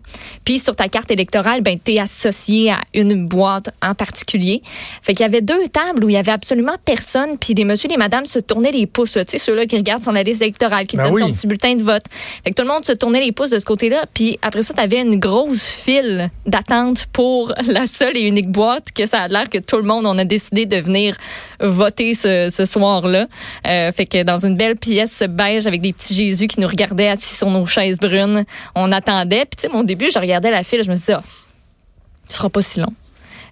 Puis 0.45 0.59
sur 0.59 0.75
ta 0.75 0.87
carte 0.87 1.11
électorale, 1.11 1.61
ben, 1.61 1.77
tu 1.83 1.93
es 1.93 1.99
associé 1.99 2.71
à 2.71 2.79
une 2.93 3.27
boîte 3.27 3.69
en 3.81 3.93
particulier. 3.93 4.63
Fait 5.01 5.13
qu'il 5.13 5.25
y 5.25 5.29
avait 5.29 5.41
deux 5.41 5.67
tables 5.67 6.05
où 6.05 6.09
il 6.09 6.13
y 6.13 6.17
avait 6.17 6.31
absolument 6.31 6.75
personne. 6.83 7.37
Puis 7.37 7.53
les 7.53 7.65
messieurs 7.65 7.89
et 7.89 7.93
les 7.93 7.97
madames 7.97 8.25
se 8.25 8.39
tournaient 8.39 8.71
les 8.71 8.87
pouces. 8.87 9.11
Tu 9.11 9.19
sais, 9.27 9.37
ceux-là 9.37 9.65
qui 9.65 9.75
regardent 9.75 10.03
sur 10.03 10.11
la 10.11 10.23
liste 10.23 10.41
électorale, 10.41 10.87
qui 10.87 10.97
ben 10.97 11.09
donnent 11.09 11.19
ton 11.19 11.33
petit 11.33 11.47
bulletin 11.47 11.75
de 11.75 11.83
vote. 11.83 12.03
Fait 12.43 12.51
que 12.51 12.55
tout 12.55 12.63
le 12.63 12.73
monde 12.73 12.85
se 12.85 12.93
tournait 12.93 13.21
les 13.21 13.31
pouces 13.31 13.51
de 13.51 13.59
ce 13.59 13.65
côté-là. 13.65 14.05
Puis 14.13 14.39
après 14.41 14.63
ça, 14.63 14.73
tu 14.73 14.81
avais 14.81 15.01
une 15.01 15.19
grosse 15.19 15.67
file 15.67 16.31
d'attente 16.45 17.07
pour 17.11 17.53
la 17.67 17.87
seule 17.87 18.15
et 18.15 18.21
unique 18.21 18.49
boîte 18.49 18.91
que 18.95 19.05
ça 19.05 19.19
a 19.19 19.27
l'air 19.27 19.49
que 19.49 19.57
tout 19.57 19.77
le 19.77 19.83
monde, 19.83 20.05
on 20.05 20.17
a 20.17 20.25
décidé 20.25 20.65
de 20.65 20.77
venir 20.77 21.15
voter 21.59 22.13
ce, 22.13 22.47
ce 22.49 22.65
soir-là. 22.65 23.27
Euh, 23.67 23.91
fait 23.91 24.05
que 24.05 24.23
dans 24.23 24.45
une 24.45 24.55
belle 24.55 24.77
pièce 24.77 25.08
beige 25.27 25.67
avec 25.67 25.81
des 25.81 25.93
petits 25.93 26.13
Jésus 26.13 26.47
qui 26.47 26.59
nous 26.59 26.67
regardaient 26.67 27.09
assis 27.09 27.35
sur 27.35 27.49
nos 27.49 27.65
chaises 27.65 27.97
brunes. 27.97 28.45
On 28.75 28.91
attendait. 28.91 29.45
Puis, 29.45 29.57
tu 29.57 29.61
sais, 29.63 29.69
mon 29.69 29.83
début, 29.83 30.09
je 30.13 30.19
regardais 30.19 30.51
la 30.51 30.63
file, 30.63 30.83
je 30.83 30.89
me 30.89 30.95
disais, 30.95 31.15
oh, 31.17 31.23
ce 32.27 32.35
sera 32.35 32.49
pas 32.49 32.61
si 32.61 32.79
long. 32.79 32.93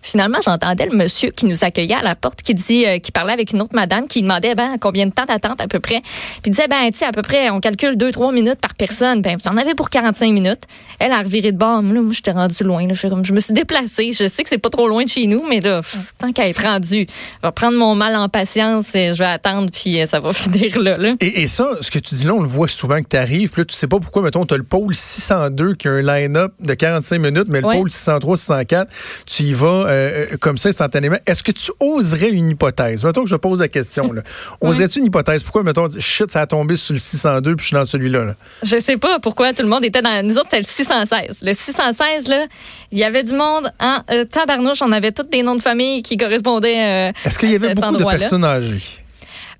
Finalement, 0.01 0.39
j'entendais 0.43 0.85
le 0.85 0.95
monsieur 0.95 1.31
qui 1.31 1.45
nous 1.45 1.63
accueillait 1.63 1.95
à 1.95 2.01
la 2.01 2.15
porte 2.15 2.41
qui 2.41 2.53
dit, 2.53 2.85
euh, 2.85 2.99
qui 2.99 3.11
parlait 3.11 3.33
avec 3.33 3.51
une 3.51 3.61
autre 3.61 3.75
madame 3.75 4.07
qui 4.07 4.21
demandait 4.21 4.55
ben, 4.55 4.77
combien 4.79 5.05
de 5.05 5.11
temps 5.11 5.25
d'attente 5.25 5.61
à 5.61 5.67
peu 5.67 5.79
près. 5.79 6.01
Puis 6.01 6.41
il 6.47 6.51
disait 6.51 6.67
ben 6.67 6.89
tu 6.91 6.99
sais 6.99 7.05
à 7.05 7.11
peu 7.11 7.21
près 7.21 7.49
on 7.49 7.59
calcule 7.59 7.95
2-3 7.95 8.33
minutes 8.33 8.59
par 8.59 8.73
personne. 8.73 9.21
Ben 9.21 9.37
vous 9.41 9.49
en 9.49 9.57
avez 9.57 9.75
pour 9.75 9.89
45 9.89 10.31
minutes. 10.31 10.61
Elle 10.99 11.11
a 11.11 11.21
reviré 11.21 11.51
de 11.51 11.57
bord. 11.57 11.81
Là, 11.81 12.01
moi 12.01 12.13
j'étais 12.13 12.31
rendu 12.31 12.63
loin. 12.63 12.87
Là. 12.87 12.93
Je, 12.93 13.07
je, 13.23 13.33
me 13.33 13.39
suis 13.39 13.53
déplacée. 13.53 14.11
Je 14.11 14.27
sais 14.27 14.43
que 14.43 14.49
c'est 14.49 14.57
pas 14.57 14.69
trop 14.69 14.87
loin 14.87 15.03
de 15.03 15.09
chez 15.09 15.27
nous, 15.27 15.43
mais 15.47 15.61
là 15.61 15.81
tant 16.17 16.31
qu'à 16.31 16.47
être 16.47 16.63
rendu, 16.63 17.07
je 17.41 17.47
vais 17.47 17.51
prendre 17.51 17.77
mon 17.77 17.95
mal 17.95 18.15
en 18.15 18.29
patience 18.29 18.95
et 18.95 19.13
je 19.13 19.19
vais 19.19 19.25
attendre 19.25 19.69
puis 19.71 20.01
euh, 20.01 20.05
ça 20.05 20.19
va 20.19 20.33
finir 20.33 20.79
là. 20.79 20.97
là. 20.97 21.15
Et, 21.19 21.47
ça, 21.47 21.69
ce 21.81 21.91
que 21.91 21.99
tu 21.99 22.15
dis 22.15 22.25
là, 22.25 22.33
on 22.33 22.41
le 22.41 22.47
voit 22.47 22.67
souvent 22.67 23.01
que 23.01 23.07
tu 23.09 23.17
arrives. 23.17 23.49
Puis 23.49 23.61
là 23.61 23.65
tu 23.65 23.75
sais 23.75 23.87
pas 23.87 23.99
pourquoi 23.99 24.21
mettons 24.21 24.45
tu 24.45 24.53
as 24.53 24.57
le 24.57 24.63
pôle 24.63 24.95
602 24.95 25.75
qui 25.75 25.87
a 25.87 25.91
un 25.91 26.01
line-up 26.01 26.53
de 26.59 26.73
45 26.73 27.19
minutes, 27.19 27.47
mais 27.49 27.61
le 27.61 27.69
pôle 27.69 27.89
603 27.89 28.37
604 28.37 28.93
tu 29.25 29.43
y 29.43 29.53
vas 29.53 29.86
euh, 29.87 30.25
comme 30.39 30.57
ça 30.57 30.69
instantanément. 30.69 31.17
Est-ce 31.25 31.43
que 31.43 31.51
tu 31.51 31.71
oserais 31.79 32.29
une 32.29 32.51
hypothèse? 32.51 33.03
Mettons 33.03 33.23
que 33.23 33.29
je 33.29 33.35
pose 33.35 33.59
la 33.59 33.67
question. 33.67 34.11
Là. 34.11 34.21
Oserais-tu 34.61 34.99
une 34.99 35.05
hypothèse? 35.05 35.43
Pourquoi, 35.43 35.63
mettons, 35.63 35.87
shit, 35.99 36.29
ça 36.31 36.41
a 36.41 36.47
tombé 36.47 36.75
sur 36.75 36.93
le 36.93 36.99
602 36.99 37.55
puis 37.55 37.63
je 37.63 37.67
suis 37.67 37.75
dans 37.75 37.85
celui-là? 37.85 38.25
Là? 38.25 38.35
Je 38.63 38.79
sais 38.79 38.97
pas 38.97 39.19
pourquoi 39.19 39.53
tout 39.53 39.63
le 39.63 39.69
monde 39.69 39.85
était 39.85 40.01
dans. 40.01 40.25
Nous 40.25 40.37
autres, 40.37 40.49
c'était 40.51 40.61
le 40.61 40.67
616. 40.67 41.39
Le 41.41 41.53
616, 41.53 42.27
là, 42.27 42.45
il 42.91 42.97
y 42.97 43.03
avait 43.03 43.23
du 43.23 43.33
monde 43.33 43.71
en 43.79 43.99
euh, 44.11 44.25
tabarnouche. 44.25 44.81
On 44.81 44.91
avait 44.91 45.11
tous 45.11 45.23
des 45.23 45.43
noms 45.43 45.55
de 45.55 45.61
famille 45.61 46.03
qui 46.03 46.17
correspondaient. 46.17 47.09
Euh, 47.09 47.11
Est-ce 47.25 47.39
qu'il 47.39 47.51
y 47.51 47.55
avait 47.55 47.73
beaucoup 47.73 47.97
de 47.97 48.03
personnes 48.03 48.45
âgées? 48.45 48.81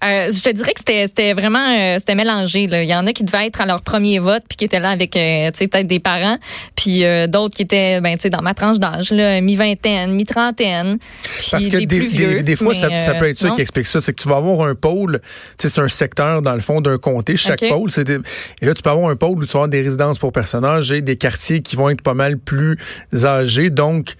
Euh, 0.03 0.29
je 0.31 0.41
te 0.41 0.49
dirais 0.49 0.73
que 0.73 0.81
c'était 0.81 1.33
vraiment 1.33 1.73
euh, 1.73 1.95
c'était 1.97 2.15
mélangé. 2.15 2.67
Là. 2.67 2.83
Il 2.83 2.89
y 2.89 2.93
en 2.93 3.05
a 3.07 3.13
qui 3.13 3.23
devaient 3.23 3.47
être 3.47 3.61
à 3.61 3.65
leur 3.65 3.81
premier 3.81 4.19
vote 4.19 4.43
puis 4.47 4.55
qui 4.55 4.65
étaient 4.65 4.79
là 4.79 4.91
avec 4.91 5.15
euh, 5.15 5.49
peut-être 5.51 5.87
des 5.87 5.99
parents, 5.99 6.37
puis 6.75 7.03
d'autres 7.27 7.55
qui 7.55 7.63
étaient 7.63 7.99
ben, 8.01 8.15
dans 8.31 8.41
ma 8.41 8.53
tranche 8.53 8.77
d'âge, 8.77 9.11
mi-vingtaine, 9.11 10.13
mi-trentaine. 10.13 10.97
Parce 11.51 11.67
que 11.67 11.77
des, 11.77 12.43
des, 12.43 12.55
fois, 12.55 12.73
ça, 12.73 12.95
ça, 12.99 13.15
peut 13.15 13.29
être 13.29 13.37
ça 13.37 13.49
qui 13.49 13.61
explique 13.61 13.87
ça. 13.87 13.99
C'est 14.01 14.13
que 14.13 14.21
tu 14.21 14.29
vas 14.29 14.37
avoir 14.37 14.67
un 14.67 14.75
pôle, 14.75 15.19
c'est 15.57 15.79
un 15.79 15.87
secteur 15.87 16.41
dans 16.41 16.53
le 16.53 16.61
fond 16.61 16.81
d'un 16.81 16.97
comté, 16.97 17.35
chaque 17.35 17.67
pôle. 17.67 17.89
Des, 17.89 18.19
et 18.61 18.65
là, 18.65 18.73
tu 18.73 18.81
peux 18.81 18.89
avoir 18.89 19.09
un 19.09 19.15
pôle 19.15 19.39
où 19.39 19.45
tu 19.45 19.53
vas 19.53 19.59
avoir 19.59 19.69
des 19.69 19.81
résidences 19.81 20.19
pour 20.19 20.31
personnes 20.31 20.65
âgées, 20.65 21.01
des 21.01 21.17
quartiers 21.17 21.61
qui 21.61 21.75
vont 21.75 21.89
être 21.89 22.01
pas 22.01 22.13
mal 22.13 22.37
plus 22.37 22.77
âgés, 23.23 23.69
donc 23.69 24.13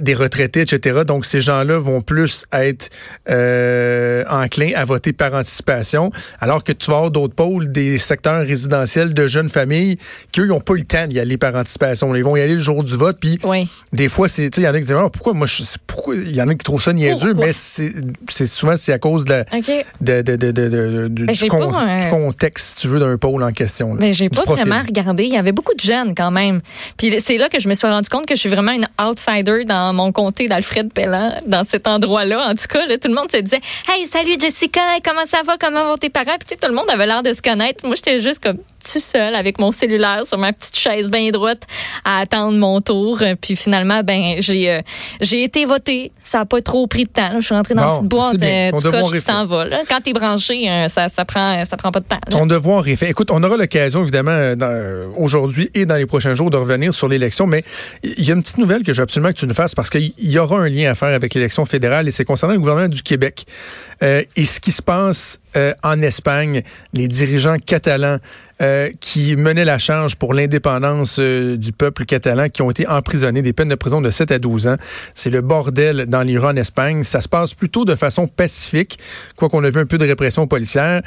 des 0.00 0.14
retraités, 0.14 0.62
etc. 0.62 1.02
Donc, 1.06 1.24
ces 1.24 1.40
gens-là 1.40 1.78
vont 1.78 2.02
plus 2.02 2.44
être 2.52 2.90
enclins 4.30 4.72
à 4.74 4.84
voter 4.84 5.12
par 5.12 5.34
anticipation, 5.34 6.10
alors 6.40 6.64
que 6.64 6.72
tu 6.72 6.90
vas 6.90 6.96
avoir 6.98 7.10
d'autres 7.10 7.34
pôles, 7.34 7.70
des 7.70 7.98
secteurs 7.98 8.46
résidentiels 8.46 9.14
de 9.14 9.26
jeunes 9.26 9.48
familles 9.48 9.98
qui, 10.32 10.40
eux, 10.40 10.46
n'ont 10.46 10.60
pas 10.60 10.74
eu 10.74 10.78
le 10.78 10.84
temps 10.84 11.06
d'y 11.06 11.18
aller 11.18 11.36
par 11.36 11.54
anticipation. 11.54 12.14
Ils 12.14 12.24
vont 12.24 12.36
y 12.36 12.40
aller 12.40 12.54
le 12.54 12.60
jour 12.60 12.84
du 12.84 12.96
vote, 12.96 13.18
puis 13.20 13.38
des 13.92 14.08
fois, 14.08 14.28
c'est, 14.28 14.56
il 14.56 14.62
y 14.62 14.68
en 14.68 14.74
a 14.74 14.78
qui 14.78 14.86
disent, 14.86 14.96
ah, 14.98 15.08
pourquoi 15.10 15.34
moi, 15.34 15.46
je, 15.46 15.62
pourquoi, 15.86 16.16
il 16.16 16.34
y 16.34 16.42
en 16.42 16.48
a 16.48 16.54
qui 16.54 16.64
trouvent 16.64 16.82
ça 16.82 16.92
niaiseux, 16.92 17.34
mais 17.34 17.52
c'est 17.52 18.46
souvent, 18.46 18.76
c'est 18.76 18.92
à 18.92 18.98
cause 18.98 19.24
de, 19.24 19.44
de, 20.00 20.22
de, 20.22 20.36
de, 20.36 21.08
du, 21.08 21.26
ben, 21.26 22.08
contexte, 22.10 22.70
si 22.70 22.82
tu 22.82 22.88
veux, 22.88 23.00
d'un 23.00 23.16
pôle 23.18 23.42
en 23.42 23.52
question. 23.52 23.94
Mais 23.94 24.08
ben, 24.08 24.14
j'ai 24.14 24.28
pas 24.28 24.44
vraiment 24.44 24.82
regardé. 24.82 25.24
Il 25.24 25.32
y 25.32 25.36
avait 25.36 25.52
beaucoup 25.52 25.74
de 25.74 25.80
jeunes 25.80 26.14
quand 26.14 26.30
même. 26.30 26.60
Puis 26.96 27.20
c'est 27.24 27.38
là 27.38 27.48
que 27.48 27.60
je 27.60 27.68
me 27.68 27.74
suis 27.74 27.86
rendu 27.86 28.08
compte 28.08 28.26
que 28.26 28.34
je 28.34 28.40
suis 28.40 28.48
vraiment 28.48 28.72
une 28.72 28.88
outsider 29.00 29.64
dans 29.64 29.92
mon 29.92 30.12
comté 30.12 30.46
d'Alfred 30.46 30.92
Pellan, 30.92 31.38
dans 31.46 31.64
cet 31.64 31.86
endroit-là. 31.86 32.48
En 32.50 32.54
tout 32.54 32.66
cas, 32.68 32.86
tout 32.86 33.08
le 33.08 33.14
monde 33.14 33.30
se 33.30 33.38
disait, 33.38 33.60
hey, 33.88 34.06
salut 34.20 34.36
Jessica, 34.38 34.80
comment 35.02 35.24
ça 35.24 35.38
va, 35.46 35.56
comment 35.58 35.86
vont 35.86 35.96
tes 35.96 36.10
parents? 36.10 36.36
Puis, 36.46 36.56
tout 36.60 36.68
le 36.68 36.74
monde 36.74 36.90
avait 36.90 37.06
l'air 37.06 37.22
de 37.22 37.32
se 37.32 37.40
connaître. 37.40 37.86
Moi, 37.86 37.94
j'étais 37.94 38.20
juste 38.20 38.42
comme 38.42 38.56
tout 38.56 38.98
seul 38.98 39.34
avec 39.34 39.58
mon 39.58 39.72
cellulaire 39.72 40.26
sur 40.26 40.38
ma 40.38 40.52
petite 40.52 40.76
chaise 40.76 41.10
bien 41.10 41.30
droite 41.30 41.62
à 42.04 42.20
attendre 42.20 42.56
mon 42.56 42.80
tour. 42.80 43.22
Puis 43.40 43.56
finalement, 43.56 44.02
ben 44.02 44.36
j'ai 44.40 44.70
euh, 44.70 44.80
j'ai 45.20 45.44
été 45.44 45.64
voté. 45.64 46.12
Ça 46.22 46.38
n'a 46.38 46.46
pas 46.46 46.62
trop 46.62 46.86
pris 46.86 47.04
de 47.04 47.10
temps. 47.10 47.32
Je 47.36 47.44
suis 47.44 47.54
rentrée 47.54 47.74
dans 47.74 48.00
une 48.00 48.08
petite 48.08 48.10
boîte. 48.10 48.42
Euh, 48.42 48.72
du 48.72 48.90
cas, 48.90 49.02
tu 49.02 49.22
t'en 49.22 49.46
vas. 49.46 49.66
Quand 49.88 50.00
tu 50.02 50.10
es 50.10 50.12
branché, 50.12 50.70
euh, 50.70 50.88
ça, 50.88 51.08
ça, 51.08 51.24
prend, 51.24 51.62
ça 51.64 51.76
prend 51.76 51.92
pas 51.92 52.00
de 52.00 52.06
temps. 52.06 52.20
Ton 52.30 52.46
devoir 52.46 52.86
est 52.88 52.96
fait. 52.96 53.10
Écoute, 53.10 53.30
on 53.30 53.42
aura 53.42 53.56
l'occasion, 53.56 54.02
évidemment, 54.02 54.54
aujourd'hui 55.16 55.70
et 55.74 55.86
dans 55.86 55.96
les 55.96 56.06
prochains 56.06 56.34
jours, 56.34 56.50
de 56.50 56.56
revenir 56.56 56.94
sur 56.94 57.08
l'élection. 57.08 57.46
Mais 57.46 57.64
il 58.02 58.24
y 58.24 58.30
a 58.30 58.34
une 58.34 58.42
petite 58.42 58.58
nouvelle 58.58 58.82
que 58.82 58.92
je 58.92 58.98
veux 58.98 59.04
absolument 59.04 59.30
que 59.30 59.38
tu 59.38 59.46
nous 59.46 59.54
fasses 59.54 59.74
parce 59.74 59.90
qu'il 59.90 60.12
y 60.18 60.38
aura 60.38 60.58
un 60.58 60.68
lien 60.68 60.90
à 60.90 60.94
faire 60.94 61.14
avec 61.14 61.34
l'élection 61.34 61.64
fédérale 61.64 62.08
et 62.08 62.10
c'est 62.10 62.24
concernant 62.24 62.54
le 62.54 62.60
gouvernement 62.60 62.88
du 62.88 63.02
Québec. 63.02 63.44
Et 64.36 64.44
ce 64.44 64.60
qui 64.60 64.72
se 64.72 64.82
passe 64.82 65.40
en 65.82 66.02
Espagne, 66.02 66.62
les 66.92 67.08
dirigeants 67.08 67.56
catalans 67.58 68.18
euh, 68.60 68.90
qui 69.00 69.36
menaient 69.36 69.64
la 69.64 69.78
charge 69.78 70.16
pour 70.16 70.34
l'indépendance 70.34 71.16
euh, 71.18 71.56
du 71.56 71.72
peuple 71.72 72.04
catalan, 72.04 72.50
qui 72.50 72.60
ont 72.60 72.70
été 72.70 72.86
emprisonnés, 72.86 73.40
des 73.40 73.54
peines 73.54 73.70
de 73.70 73.74
prison 73.74 74.02
de 74.02 74.10
7 74.10 74.32
à 74.32 74.38
12 74.38 74.68
ans. 74.68 74.76
C'est 75.14 75.30
le 75.30 75.40
bordel 75.40 76.04
dans 76.08 76.20
l'Iran, 76.20 76.50
en 76.50 76.56
Espagne. 76.56 77.02
Ça 77.02 77.22
se 77.22 77.28
passe 77.28 77.54
plutôt 77.54 77.86
de 77.86 77.94
façon 77.94 78.26
pacifique, 78.26 78.98
quoi 79.34 79.48
qu'on 79.48 79.64
ait 79.64 79.70
vu 79.70 79.80
un 79.80 79.86
peu 79.86 79.96
de 79.96 80.04
répression 80.04 80.46
policière. 80.46 81.00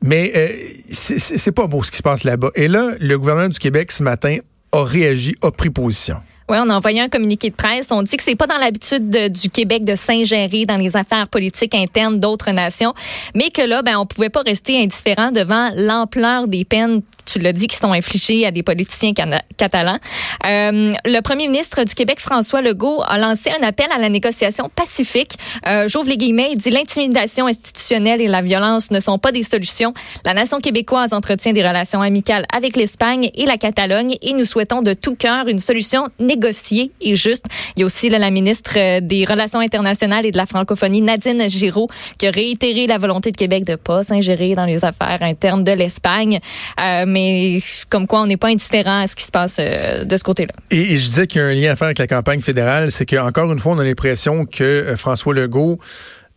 Mais 0.00 0.30
euh, 0.36 0.48
c'est 0.92 1.50
pas 1.50 1.66
beau 1.66 1.82
ce 1.82 1.90
qui 1.90 1.96
se 1.96 2.04
passe 2.04 2.22
là-bas. 2.22 2.50
Et 2.54 2.68
là, 2.68 2.92
le 3.00 3.18
gouvernement 3.18 3.48
du 3.48 3.58
Québec, 3.58 3.90
ce 3.90 4.04
matin, 4.04 4.38
a 4.70 4.84
réagi, 4.84 5.34
a 5.42 5.50
pris 5.50 5.70
position. 5.70 6.18
Oui, 6.48 6.56
on 6.60 6.68
a 6.68 6.74
envoyé 6.74 7.00
un 7.00 7.08
communiqué 7.08 7.50
de 7.50 7.54
presse. 7.54 7.88
On 7.90 8.02
dit 8.02 8.16
que 8.16 8.22
c'est 8.22 8.36
pas 8.36 8.46
dans 8.46 8.58
l'habitude 8.58 9.08
du 9.08 9.50
Québec 9.50 9.84
de 9.84 9.94
s'ingérer 9.94 10.66
dans 10.66 10.76
les 10.76 10.96
affaires 10.96 11.28
politiques 11.28 11.74
internes 11.74 12.20
d'autres 12.20 12.50
nations, 12.50 12.94
mais 13.34 13.50
que 13.50 13.62
là, 13.62 13.82
ben, 13.82 13.96
on 13.98 14.06
pouvait 14.06 14.28
pas 14.28 14.42
rester 14.42 14.82
indifférent 14.82 15.30
devant 15.30 15.70
l'ampleur 15.74 16.48
des 16.48 16.64
peines, 16.64 17.02
tu 17.24 17.38
l'as 17.38 17.52
dit, 17.52 17.66
qui 17.66 17.76
sont 17.76 17.92
infligées 17.92 18.46
à 18.46 18.50
des 18.50 18.62
politiciens 18.62 19.12
catalans. 19.56 19.98
Euh, 20.46 20.92
le 21.04 21.20
premier 21.20 21.48
ministre 21.48 21.84
du 21.84 21.94
Québec, 21.94 22.20
François 22.20 22.60
Legault, 22.60 23.02
a 23.06 23.18
lancé 23.18 23.50
un 23.50 23.66
appel 23.66 23.86
à 23.94 23.98
la 23.98 24.08
négociation 24.08 24.70
pacifique. 24.74 25.36
Euh, 25.66 25.88
J'ouvre 25.88 26.08
les 26.08 26.16
guillemets. 26.16 26.50
Il 26.52 26.58
dit 26.58 26.70
l'intimidation 26.70 27.46
institutionnelle 27.46 28.20
et 28.20 28.28
la 28.28 28.42
violence 28.42 28.90
ne 28.90 29.00
sont 29.00 29.18
pas 29.18 29.32
des 29.32 29.42
solutions. 29.42 29.94
La 30.24 30.34
nation 30.34 30.60
québécoise 30.60 31.12
entretient 31.12 31.52
des 31.52 31.66
relations 31.66 32.02
amicales 32.02 32.46
avec 32.52 32.76
l'Espagne 32.76 33.30
et 33.34 33.46
la 33.46 33.56
Catalogne 33.56 34.16
et 34.22 34.32
nous 34.34 34.44
souhaitons 34.44 34.82
de 34.82 34.94
tout 34.94 35.14
cœur 35.14 35.48
une 35.48 35.58
solution 35.58 36.08
négocié 36.34 36.92
et 37.00 37.16
juste. 37.16 37.46
Il 37.76 37.80
y 37.80 37.82
a 37.82 37.86
aussi 37.86 38.08
la 38.08 38.30
ministre 38.30 38.72
euh, 38.76 39.00
des 39.00 39.24
Relations 39.24 39.60
internationales 39.60 40.26
et 40.26 40.32
de 40.32 40.36
la 40.36 40.46
francophonie, 40.46 41.00
Nadine 41.00 41.48
Giraud, 41.48 41.88
qui 42.18 42.26
a 42.26 42.30
réitéré 42.30 42.86
la 42.86 42.98
volonté 42.98 43.30
de 43.30 43.36
Québec 43.36 43.64
de 43.64 43.76
pas 43.76 44.02
s'ingérer 44.02 44.54
dans 44.54 44.64
les 44.64 44.84
affaires 44.84 45.18
internes 45.20 45.64
de 45.64 45.72
l'Espagne. 45.72 46.40
Euh, 46.80 47.04
mais 47.06 47.60
comme 47.88 48.06
quoi, 48.06 48.22
on 48.22 48.26
n'est 48.26 48.36
pas 48.36 48.48
indifférent 48.48 49.02
à 49.02 49.06
ce 49.06 49.16
qui 49.16 49.24
se 49.24 49.30
passe 49.30 49.58
euh, 49.60 50.04
de 50.04 50.16
ce 50.16 50.24
côté-là. 50.24 50.52
Et, 50.70 50.96
je 50.96 51.06
disais 51.06 51.26
qu'il 51.26 51.40
y 51.40 51.44
a 51.44 51.48
un 51.48 51.54
lien 51.54 51.72
à 51.72 51.76
faire 51.76 51.86
avec 51.86 51.98
la 51.98 52.06
campagne 52.06 52.40
fédérale, 52.40 52.90
c'est 52.90 53.06
qu'encore 53.06 53.52
une 53.52 53.58
fois, 53.58 53.72
on 53.72 53.78
a 53.78 53.84
l'impression 53.84 54.46
que 54.46 54.94
François 54.96 55.34
Legault 55.34 55.78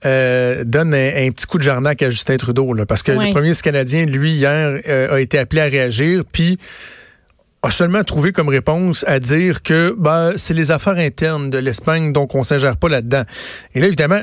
donne 0.04 0.94
un, 0.94 1.32
petit 1.32 1.48
coup 1.48 1.58
de 1.58 1.64
jarnac 1.64 2.04
à 2.04 2.12
Justin 2.12 2.38
Trudeau, 2.38 2.76
parce 2.88 3.02
que 3.02 3.12
le 3.12 3.32
premier 3.32 3.54
Canadien, 3.56 4.06
lui, 4.06 4.34
hier, 4.34 4.80
a 5.12 5.20
été 5.20 5.40
appelé 5.40 5.62
à 5.62 5.66
réagir, 5.66 6.22
puis 6.32 6.60
a 7.66 7.72
seulement 7.72 8.04
trouvé 8.04 8.32
comme 8.32 8.50
réponse 8.50 9.04
à 9.08 9.20
dire 9.20 9.64
que 9.64 9.96
bah, 9.98 10.32
c'est 10.36 10.54
les 10.54 10.72
affaires 10.72 10.98
internes 10.98 11.50
de 11.50 11.58
l'Espagne, 11.58 12.14
donc 12.14 12.36
on 12.36 12.40
ne 12.40 12.44
s'ingère 12.44 12.78
pas 12.78 12.90
là-dedans. 12.90 13.24
Et 13.74 13.80
là, 13.80 13.88
évidemment, 13.88 14.22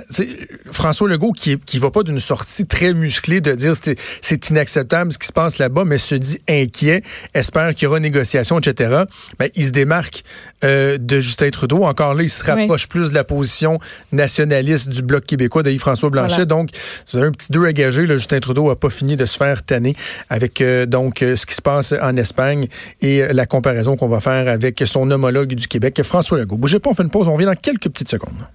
François 0.70 1.08
Legault, 1.08 1.32
qui 1.32 1.58
ne 1.74 1.80
va 1.80 1.90
pas 1.90 2.02
d'une 2.02 2.20
sortie 2.20 2.66
très 2.66 2.94
musclée 2.94 3.40
de 3.40 3.52
dire 3.54 3.74
c'est 4.20 4.50
inacceptable 4.50 5.12
ce 5.12 5.18
qui 5.18 5.26
se 5.26 5.32
passe 5.32 5.58
là-bas, 5.58 5.84
mais 5.84 5.98
se 5.98 6.14
dit 6.14 6.40
inquiet, 6.48 7.02
espère 7.34 7.74
qu'il 7.74 7.84
y 7.84 7.86
aura 7.86 8.00
négociation, 8.00 8.58
etc., 8.58 9.04
ben, 9.38 9.48
il 9.54 9.66
se 9.66 9.70
démarque 9.70 10.22
euh, 10.64 10.96
de 10.98 11.18
Justin 11.18 11.50
Trudeau. 11.50 11.84
Encore 11.84 12.14
là, 12.14 12.22
il 12.22 12.30
se 12.30 12.44
rapproche 12.44 12.86
plus 12.86 13.10
de 13.10 13.14
la 13.14 13.24
position 13.24 13.80
nationaliste 14.12 14.88
du 14.88 15.02
Bloc 15.02 15.24
québécois 15.26 15.62
de 15.62 15.70
Yves-François 15.70 16.10
Blanchet. 16.10 16.46
Donc, 16.46 16.70
c'est 17.04 17.18
un 17.18 17.32
petit 17.32 17.50
deux 17.50 17.66
à 17.66 17.72
gager. 17.72 18.06
Justin 18.06 18.40
Trudeau 18.40 18.68
n'a 18.68 18.76
pas 18.76 18.90
fini 18.90 19.16
de 19.16 19.24
se 19.24 19.36
faire 19.36 19.62
tanner 19.64 19.96
avec 20.30 20.60
euh, 20.60 20.86
donc 20.86 21.22
euh, 21.22 21.34
ce 21.34 21.46
qui 21.46 21.54
se 21.54 21.62
passe 21.62 21.94
en 22.00 22.16
Espagne 22.16 22.68
et 23.00 23.31
la 23.32 23.46
comparaison 23.46 23.96
qu'on 23.96 24.08
va 24.08 24.20
faire 24.20 24.48
avec 24.48 24.82
son 24.86 25.10
homologue 25.10 25.54
du 25.54 25.68
Québec, 25.68 26.00
François 26.02 26.38
Legault. 26.38 26.56
Bougez 26.56 26.78
pas, 26.78 26.90
on 26.90 26.94
fait 26.94 27.02
une 27.02 27.10
pause, 27.10 27.28
on 27.28 27.34
revient 27.34 27.46
dans 27.46 27.54
quelques 27.54 27.88
petites 27.88 28.08
secondes. 28.08 28.46